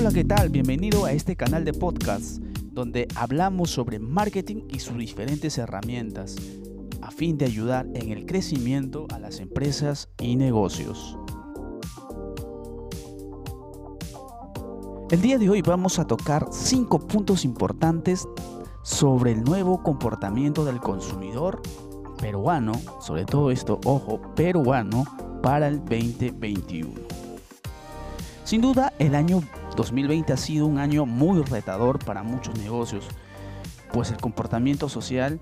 Hola, 0.00 0.12
¿qué 0.12 0.22
tal? 0.22 0.48
Bienvenido 0.48 1.06
a 1.06 1.12
este 1.12 1.34
canal 1.34 1.64
de 1.64 1.72
podcast 1.72 2.38
donde 2.70 3.08
hablamos 3.16 3.70
sobre 3.70 3.98
marketing 3.98 4.62
y 4.68 4.78
sus 4.78 4.96
diferentes 4.96 5.58
herramientas 5.58 6.36
a 7.02 7.10
fin 7.10 7.36
de 7.36 7.46
ayudar 7.46 7.84
en 7.94 8.12
el 8.12 8.24
crecimiento 8.24 9.08
a 9.12 9.18
las 9.18 9.40
empresas 9.40 10.08
y 10.20 10.36
negocios. 10.36 11.18
El 15.10 15.20
día 15.20 15.36
de 15.36 15.50
hoy 15.50 15.62
vamos 15.62 15.98
a 15.98 16.06
tocar 16.06 16.46
cinco 16.52 17.00
puntos 17.00 17.44
importantes 17.44 18.28
sobre 18.84 19.32
el 19.32 19.42
nuevo 19.42 19.82
comportamiento 19.82 20.64
del 20.64 20.78
consumidor 20.78 21.60
peruano, 22.20 22.70
sobre 23.00 23.24
todo 23.24 23.50
esto, 23.50 23.80
ojo, 23.84 24.20
peruano, 24.36 25.02
para 25.42 25.66
el 25.66 25.80
2021. 25.80 26.88
Sin 28.44 28.60
duda, 28.60 28.92
el 29.00 29.16
año 29.16 29.42
2020 29.78 30.32
ha 30.32 30.36
sido 30.36 30.66
un 30.66 30.78
año 30.78 31.06
muy 31.06 31.40
retador 31.42 32.04
para 32.04 32.24
muchos 32.24 32.58
negocios, 32.58 33.06
pues 33.92 34.10
el 34.10 34.16
comportamiento 34.16 34.88
social, 34.88 35.40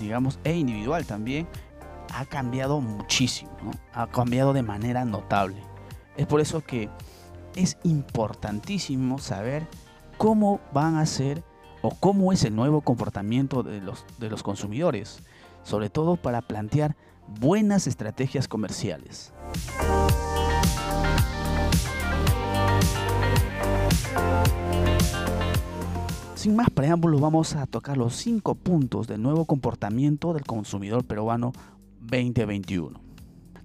digamos, 0.00 0.40
e 0.42 0.56
individual 0.56 1.06
también, 1.06 1.46
ha 2.12 2.24
cambiado 2.24 2.80
muchísimo, 2.80 3.52
ha 3.92 4.08
cambiado 4.08 4.52
de 4.52 4.62
manera 4.62 5.04
notable. 5.04 5.62
Es 6.16 6.26
por 6.26 6.40
eso 6.40 6.62
que 6.62 6.90
es 7.54 7.78
importantísimo 7.84 9.18
saber 9.18 9.68
cómo 10.18 10.60
van 10.72 10.96
a 10.96 11.06
ser 11.06 11.44
o 11.80 11.90
cómo 11.90 12.32
es 12.32 12.42
el 12.42 12.56
nuevo 12.56 12.80
comportamiento 12.80 13.62
de 13.62 13.80
los, 13.80 14.04
de 14.18 14.28
los 14.28 14.42
consumidores, 14.42 15.20
sobre 15.62 15.90
todo 15.90 16.16
para 16.16 16.42
plantear 16.42 16.96
buenas 17.38 17.86
estrategias 17.86 18.48
comerciales. 18.48 19.32
Sin 26.46 26.54
más 26.54 26.70
preámbulos, 26.70 27.20
vamos 27.20 27.56
a 27.56 27.66
tocar 27.66 27.96
los 27.96 28.14
cinco 28.14 28.54
puntos 28.54 29.08
del 29.08 29.20
nuevo 29.20 29.46
comportamiento 29.46 30.32
del 30.32 30.44
consumidor 30.44 31.04
peruano 31.04 31.50
2021. 32.02 33.00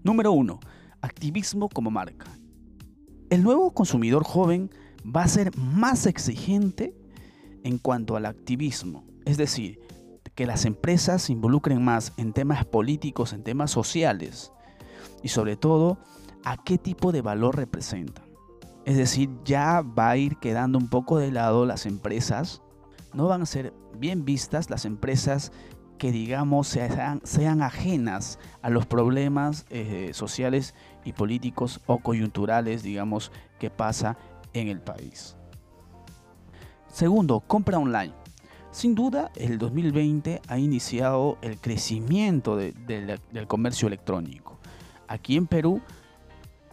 Número 0.04 0.32
1. 0.32 0.60
Activismo 1.00 1.70
como 1.70 1.92
marca. 1.92 2.26
El 3.30 3.44
nuevo 3.44 3.70
consumidor 3.76 4.24
joven 4.24 4.72
va 5.06 5.22
a 5.22 5.28
ser 5.28 5.56
más 5.56 6.08
exigente 6.08 6.96
en 7.64 7.78
cuanto 7.78 8.16
al 8.16 8.26
activismo, 8.26 9.04
es 9.26 9.38
decir, 9.38 9.80
que 10.34 10.48
las 10.48 10.66
empresas 10.66 11.22
se 11.22 11.34
involucren 11.34 11.86
más 11.86 12.14
en 12.18 12.34
temas 12.34 12.66
políticos, 12.66 13.32
en 13.34 13.44
temas 13.44 13.70
sociales 13.70 14.52
y 15.22 15.28
sobre 15.28 15.56
todo 15.56 16.00
a 16.44 16.58
qué 16.58 16.80
tipo 16.80 17.12
de 17.12 17.22
valor 17.22 17.58
representan. 17.58 18.26
Es 18.86 18.98
decir, 18.98 19.30
ya 19.46 19.82
va 19.82 20.10
a 20.10 20.18
ir 20.18 20.38
quedando 20.38 20.80
un 20.80 20.90
poco 20.90 21.20
de 21.20 21.32
lado 21.32 21.68
las 21.68 21.86
empresas, 21.86 22.64
no 23.14 23.28
van 23.28 23.42
a 23.42 23.46
ser 23.46 23.74
bien 23.98 24.26
vistas 24.26 24.70
las 24.70 24.86
empresas 24.86 25.52
que 25.98 26.12
digamos 26.12 26.68
sean, 26.68 27.22
sean 27.24 27.62
ajenas 27.62 28.40
a 28.62 28.70
los 28.70 28.88
problemas 28.88 29.66
eh, 29.70 30.12
sociales 30.14 30.74
y 31.06 31.14
políticos 31.14 31.80
o 31.86 32.00
coyunturales, 32.00 32.82
digamos, 32.82 33.32
que 33.60 33.70
pasa 33.70 34.18
en 34.54 34.68
el 34.68 34.82
país. 34.82 35.36
Segundo, 36.88 37.42
compra 37.42 37.78
online. 37.78 38.14
Sin 38.72 38.96
duda, 38.96 39.32
el 39.36 39.58
2020 39.58 40.42
ha 40.48 40.58
iniciado 40.58 41.38
el 41.42 41.58
crecimiento 41.58 42.56
del 42.56 43.48
comercio 43.48 43.88
electrónico. 43.88 44.58
Aquí 45.08 45.38
en 45.38 45.46
Perú 45.46 45.82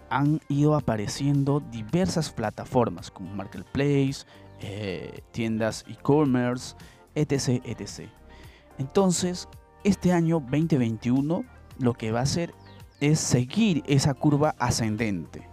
han 0.08 0.40
ido 0.48 0.74
apareciendo 0.74 1.60
diversas 1.60 2.30
plataformas 2.30 3.10
como 3.10 3.34
Marketplace, 3.34 4.24
eh, 4.60 5.22
tiendas 5.30 5.84
e-commerce, 5.88 6.76
etc, 7.14 7.62
etc. 7.64 8.08
Entonces, 8.78 9.48
este 9.84 10.12
año 10.12 10.40
2021 10.40 11.44
lo 11.78 11.94
que 11.94 12.12
va 12.12 12.20
a 12.20 12.24
hacer 12.24 12.54
es 13.00 13.20
seguir 13.20 13.82
esa 13.86 14.14
curva 14.14 14.54
ascendente. 14.58 15.48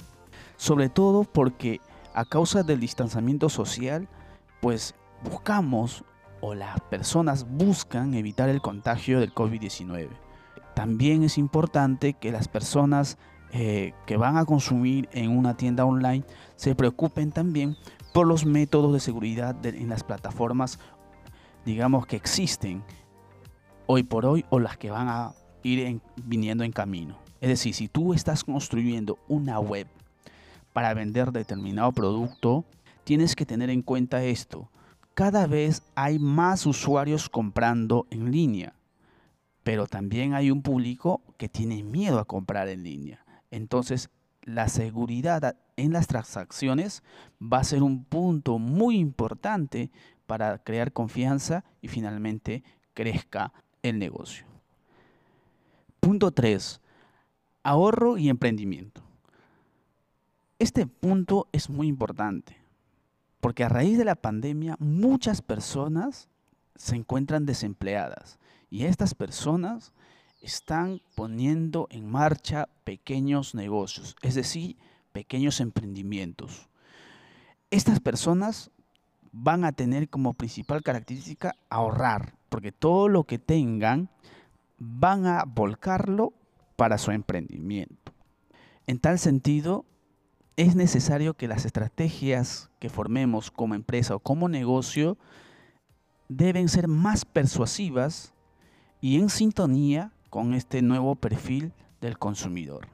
Sobre 0.57 0.89
todo 0.89 1.23
porque 1.23 1.81
a 2.13 2.25
causa 2.25 2.63
del 2.63 2.79
distanciamiento 2.79 3.49
social, 3.49 4.07
pues 4.61 4.95
buscamos 5.23 6.03
o 6.41 6.53
las 6.53 6.79
personas 6.81 7.45
buscan 7.49 8.13
evitar 8.13 8.49
el 8.49 8.61
contagio 8.61 9.19
del 9.19 9.33
COVID-19. 9.33 10.09
También 10.73 11.23
es 11.23 11.37
importante 11.37 12.13
que 12.13 12.31
las 12.31 12.47
personas 12.47 13.17
eh, 13.51 13.93
que 14.05 14.17
van 14.17 14.37
a 14.37 14.45
consumir 14.45 15.07
en 15.11 15.37
una 15.37 15.55
tienda 15.55 15.85
online 15.85 16.25
se 16.55 16.75
preocupen 16.75 17.31
también 17.31 17.77
por 18.15 18.27
los 18.27 18.45
métodos 18.45 18.93
de 18.93 19.01
seguridad 19.01 19.65
en 19.65 19.89
las 19.89 20.05
plataformas, 20.05 20.79
digamos 21.65 22.07
que 22.07 22.15
existen 22.15 22.81
hoy 23.87 24.03
por 24.03 24.25
hoy 24.25 24.45
o 24.49 24.61
las 24.61 24.77
que 24.77 24.89
van 24.89 25.09
a 25.09 25.33
ir 25.63 25.99
viniendo 26.23 26.63
en 26.63 26.71
camino. 26.71 27.19
Es 27.41 27.49
decir, 27.49 27.75
si 27.75 27.89
tú 27.89 28.13
estás 28.13 28.45
construyendo 28.45 29.19
una 29.27 29.59
web 29.59 29.87
para 30.71 30.93
vender 30.93 31.33
determinado 31.33 31.91
producto, 31.91 32.63
tienes 33.03 33.35
que 33.35 33.45
tener 33.45 33.69
en 33.69 33.81
cuenta 33.81 34.23
esto 34.23 34.69
cada 35.13 35.45
vez 35.45 35.83
hay 35.95 36.17
más 36.17 36.65
usuarios 36.65 37.27
comprando 37.27 38.07
en 38.11 38.31
línea, 38.31 38.75
pero 39.63 39.87
también 39.87 40.33
hay 40.33 40.51
un 40.51 40.61
público 40.61 41.21
que 41.37 41.49
tiene 41.49 41.83
miedo 41.83 42.19
a 42.19 42.25
comprar 42.25 42.69
en 42.69 42.83
línea. 42.83 43.25
Entonces, 43.51 44.09
la 44.45 44.69
seguridad 44.69 45.57
en 45.75 45.91
las 45.91 46.07
transacciones 46.07 47.03
va 47.41 47.59
a 47.59 47.63
ser 47.63 47.83
un 47.83 48.05
punto 48.05 48.59
muy 48.59 48.97
importante 48.97 49.91
para 50.25 50.57
crear 50.59 50.93
confianza 50.93 51.65
y 51.81 51.87
finalmente 51.87 52.63
crezca 52.93 53.51
el 53.83 53.99
negocio. 53.99 54.45
Punto 55.99 56.31
3. 56.31 56.79
Ahorro 57.63 58.17
y 58.17 58.29
emprendimiento. 58.29 59.01
Este 60.59 60.87
punto 60.87 61.47
es 61.51 61.69
muy 61.69 61.87
importante 61.87 62.57
porque 63.41 63.63
a 63.63 63.69
raíz 63.69 63.97
de 63.97 64.05
la 64.05 64.15
pandemia 64.15 64.75
muchas 64.79 65.41
personas 65.41 66.29
se 66.75 66.95
encuentran 66.95 67.45
desempleadas 67.45 68.39
y 68.69 68.85
estas 68.85 69.13
personas 69.13 69.93
están 70.45 71.01
poniendo 71.15 71.87
en 71.89 72.09
marcha 72.09 72.69
pequeños 72.83 73.55
negocios, 73.55 74.15
es 74.21 74.35
decir, 74.35 74.77
pequeños 75.11 75.59
emprendimientos. 75.59 76.69
Estas 77.71 77.99
personas 77.99 78.69
van 79.31 79.65
a 79.65 79.71
tener 79.71 80.07
como 80.07 80.33
principal 80.33 80.83
característica 80.83 81.55
ahorrar, 81.69 82.35
porque 82.49 82.71
todo 82.71 83.09
lo 83.09 83.23
que 83.23 83.39
tengan 83.39 84.09
van 84.77 85.25
a 85.25 85.43
volcarlo 85.47 86.33
para 86.75 86.99
su 86.99 87.11
emprendimiento. 87.11 88.13
En 88.85 88.99
tal 88.99 89.17
sentido, 89.17 89.83
es 90.57 90.75
necesario 90.75 91.33
que 91.33 91.47
las 91.47 91.65
estrategias 91.65 92.69
que 92.79 92.89
formemos 92.89 93.49
como 93.49 93.73
empresa 93.73 94.15
o 94.15 94.19
como 94.19 94.47
negocio 94.47 95.17
deben 96.29 96.69
ser 96.69 96.87
más 96.87 97.25
persuasivas 97.25 98.33
y 99.01 99.19
en 99.19 99.29
sintonía 99.29 100.11
con 100.35 100.53
este 100.53 100.81
nuevo 100.81 101.15
perfil 101.15 101.71
del 102.01 102.19
consumidor. 102.19 102.89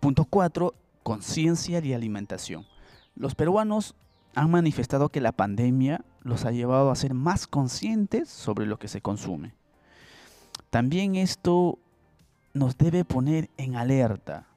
Punto 0.00 0.24
4. 0.24 0.74
Conciencia 1.04 1.78
y 1.78 1.92
alimentación. 1.92 2.66
Los 3.14 3.36
peruanos 3.36 3.94
han 4.34 4.50
manifestado 4.50 5.10
que 5.10 5.20
la 5.20 5.30
pandemia 5.30 6.04
los 6.22 6.44
ha 6.44 6.50
llevado 6.50 6.90
a 6.90 6.96
ser 6.96 7.14
más 7.14 7.46
conscientes 7.46 8.28
sobre 8.28 8.66
lo 8.66 8.80
que 8.80 8.88
se 8.88 9.00
consume. 9.00 9.54
También 10.70 11.14
esto 11.14 11.78
nos 12.52 12.76
debe 12.76 13.04
poner 13.04 13.48
en 13.58 13.76
alerta 13.76 14.48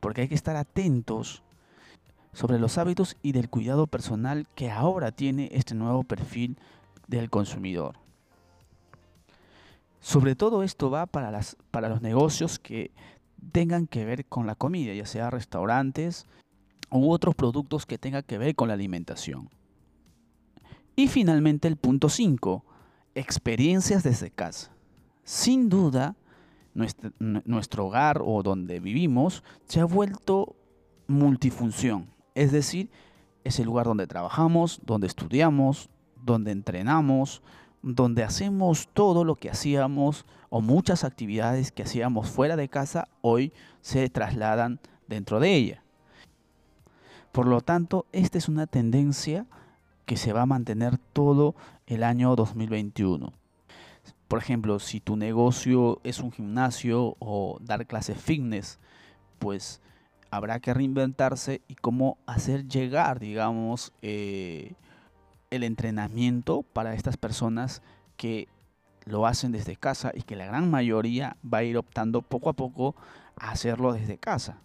porque 0.00 0.22
hay 0.22 0.28
que 0.28 0.34
estar 0.34 0.56
atentos 0.56 1.44
sobre 2.32 2.58
los 2.58 2.76
hábitos 2.76 3.16
y 3.22 3.30
del 3.30 3.48
cuidado 3.48 3.86
personal 3.86 4.48
que 4.56 4.72
ahora 4.72 5.12
tiene 5.12 5.50
este 5.52 5.76
nuevo 5.76 6.02
perfil 6.02 6.58
del 7.06 7.30
consumidor. 7.30 8.03
Sobre 10.04 10.36
todo 10.36 10.62
esto 10.62 10.90
va 10.90 11.06
para, 11.06 11.30
las, 11.30 11.56
para 11.70 11.88
los 11.88 12.02
negocios 12.02 12.58
que 12.58 12.90
tengan 13.52 13.86
que 13.86 14.04
ver 14.04 14.26
con 14.26 14.46
la 14.46 14.54
comida, 14.54 14.92
ya 14.92 15.06
sea 15.06 15.30
restaurantes 15.30 16.26
u 16.90 17.10
otros 17.10 17.34
productos 17.34 17.86
que 17.86 17.96
tengan 17.96 18.22
que 18.22 18.36
ver 18.36 18.54
con 18.54 18.68
la 18.68 18.74
alimentación. 18.74 19.48
Y 20.94 21.08
finalmente 21.08 21.68
el 21.68 21.76
punto 21.76 22.10
5, 22.10 22.66
experiencias 23.14 24.02
desde 24.02 24.30
casa. 24.30 24.72
Sin 25.24 25.70
duda, 25.70 26.16
nuestro, 26.74 27.86
hogar 27.86 28.20
o 28.22 28.42
donde 28.42 28.80
vivimos 28.80 29.42
se 29.64 29.80
ha 29.80 29.86
vuelto 29.86 30.54
multifunción. 31.06 32.10
Es 32.34 32.52
decir, 32.52 32.90
es 33.42 33.58
el 33.58 33.64
lugar 33.64 33.86
donde 33.86 34.06
trabajamos, 34.06 34.82
donde 34.84 35.06
estudiamos, 35.06 35.88
donde 36.22 36.52
entrenamos, 36.52 37.40
donde 37.84 38.24
hacemos 38.24 38.88
todo 38.94 39.24
lo 39.24 39.36
que 39.36 39.50
hacíamos 39.50 40.24
o 40.48 40.62
muchas 40.62 41.04
actividades 41.04 41.70
que 41.70 41.82
hacíamos 41.82 42.30
fuera 42.30 42.56
de 42.56 42.70
casa 42.70 43.08
hoy 43.20 43.52
se 43.82 44.08
trasladan 44.08 44.80
dentro 45.06 45.38
de 45.38 45.54
ella. 45.54 45.82
Por 47.30 47.46
lo 47.46 47.60
tanto, 47.60 48.06
esta 48.12 48.38
es 48.38 48.48
una 48.48 48.66
tendencia 48.66 49.46
que 50.06 50.16
se 50.16 50.32
va 50.32 50.42
a 50.42 50.46
mantener 50.46 50.96
todo 51.12 51.54
el 51.86 52.04
año 52.04 52.34
2021. 52.36 53.34
Por 54.28 54.38
ejemplo, 54.38 54.78
si 54.78 55.00
tu 55.00 55.16
negocio 55.16 56.00
es 56.04 56.20
un 56.20 56.32
gimnasio 56.32 57.16
o 57.18 57.58
dar 57.60 57.86
clases 57.86 58.18
fitness, 58.18 58.78
pues 59.38 59.82
habrá 60.30 60.58
que 60.58 60.72
reinventarse 60.72 61.60
y 61.68 61.74
cómo 61.74 62.16
hacer 62.24 62.66
llegar, 62.66 63.20
digamos, 63.20 63.92
eh, 64.00 64.72
el 65.50 65.64
entrenamiento 65.64 66.62
para 66.62 66.94
estas 66.94 67.16
personas 67.16 67.82
que 68.16 68.48
lo 69.04 69.26
hacen 69.26 69.52
desde 69.52 69.76
casa 69.76 70.12
y 70.14 70.22
que 70.22 70.36
la 70.36 70.46
gran 70.46 70.70
mayoría 70.70 71.36
va 71.44 71.58
a 71.58 71.64
ir 71.64 71.76
optando 71.76 72.22
poco 72.22 72.48
a 72.48 72.54
poco 72.54 72.94
a 73.36 73.50
hacerlo 73.50 73.92
desde 73.92 74.18
casa 74.18 74.58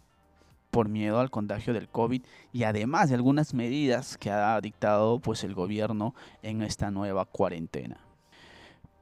por 0.71 0.87
miedo 0.87 1.19
al 1.19 1.31
contagio 1.31 1.73
del 1.73 1.89
COVID 1.89 2.21
y 2.53 2.63
además 2.63 3.09
de 3.09 3.15
algunas 3.15 3.53
medidas 3.53 4.17
que 4.17 4.29
ha 4.29 4.59
dictado 4.61 5.19
pues 5.19 5.43
el 5.43 5.53
gobierno 5.53 6.13
en 6.41 6.61
esta 6.61 6.91
nueva 6.91 7.25
cuarentena. 7.25 7.97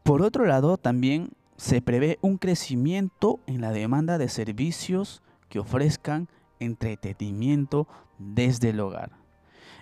Por 0.04 0.22
otro 0.22 0.46
lado, 0.46 0.78
también 0.78 1.32
se 1.58 1.82
prevé 1.82 2.18
un 2.22 2.38
crecimiento 2.38 3.40
en 3.48 3.62
la 3.62 3.72
demanda 3.72 4.18
de 4.18 4.30
servicios 4.30 5.22
que 5.50 5.60
ofrezcan 5.60 6.30
entretenimiento 6.60 7.88
desde 8.18 8.70
el 8.70 8.80
hogar. 8.80 9.12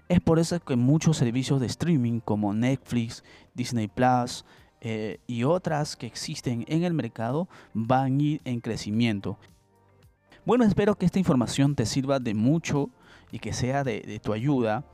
Es 0.08 0.22
por 0.22 0.40
eso 0.40 0.60
que 0.60 0.76
muchos 0.76 1.18
servicios 1.18 1.60
de 1.60 1.68
streaming 1.68 2.20
como 2.20 2.54
Netflix, 2.54 3.24
Disney 3.54 3.88
Plus 3.88 4.46
eh, 4.82 5.20
y 5.26 5.44
otras 5.44 5.96
que 5.96 6.06
existen 6.06 6.64
en 6.68 6.84
el 6.84 6.94
mercado 6.94 7.48
van 7.74 8.20
a 8.20 8.24
ir 8.24 8.42
en 8.46 8.60
crecimiento 8.60 9.40
bueno, 10.46 10.64
espero 10.64 10.96
que 10.96 11.06
esta 11.08 11.18
información 11.18 11.74
te 11.74 11.88
sirva 11.88 12.20
de 12.20 12.36
mucho 12.36 12.92
y 13.32 13.40
que 13.40 13.52
sea 13.52 13.84
de, 13.84 14.22
tu 14.24 14.32
ayuda. 14.32 14.86